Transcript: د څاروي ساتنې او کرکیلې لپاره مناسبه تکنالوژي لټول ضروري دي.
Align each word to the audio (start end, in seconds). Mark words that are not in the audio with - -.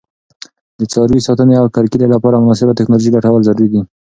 د 0.79 0.81
څاروي 0.91 1.19
ساتنې 1.27 1.55
او 1.61 1.65
کرکیلې 1.75 2.07
لپاره 2.15 2.41
مناسبه 2.43 2.77
تکنالوژي 2.79 3.09
لټول 3.13 3.41
ضروري 3.47 3.67
دي. 3.71 3.81